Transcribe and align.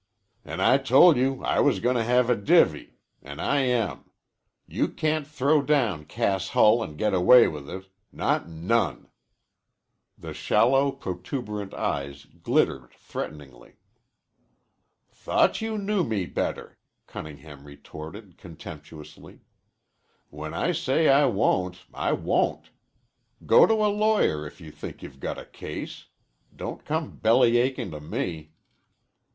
"An' 0.43 0.61
I 0.61 0.79
told 0.79 1.15
you 1.15 1.43
I 1.43 1.59
was 1.59 1.79
gonna 1.79 2.03
have 2.03 2.27
a 2.27 2.35
divvy. 2.35 2.95
An' 3.21 3.39
I 3.39 3.59
am. 3.59 4.09
You 4.65 4.87
can't 4.87 5.27
throw 5.27 5.61
down 5.61 6.05
Cass 6.05 6.47
Hull 6.49 6.83
an' 6.83 6.95
get 6.95 7.13
away 7.13 7.47
with 7.47 7.69
it. 7.69 7.85
Not 8.11 8.49
none." 8.49 9.09
The 10.17 10.33
shallow 10.33 10.91
protuberant 10.91 11.75
eyes 11.75 12.25
glittered 12.41 12.89
threateningly. 12.95 13.75
"Thought 15.11 15.61
you 15.61 15.77
knew 15.77 16.03
me 16.03 16.25
better," 16.25 16.79
Cunningham 17.05 17.63
retorted 17.65 18.39
contemptuously. 18.39 19.41
"When 20.31 20.55
I 20.55 20.71
say 20.71 21.09
I 21.09 21.27
won't, 21.27 21.81
I 21.93 22.13
won't. 22.13 22.71
Go 23.45 23.67
to 23.67 23.73
a 23.85 23.93
lawyer 23.93 24.47
if 24.47 24.59
you 24.59 24.71
think 24.71 25.03
you've 25.03 25.19
got 25.19 25.37
a 25.37 25.45
case. 25.45 26.07
Don't 26.55 26.85
come 26.85 27.17
belly 27.17 27.57
aching 27.57 27.91
to 27.91 27.99
me." 28.01 28.53